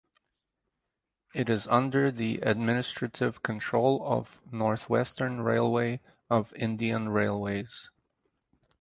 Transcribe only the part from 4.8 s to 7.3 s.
Western Railway of Indian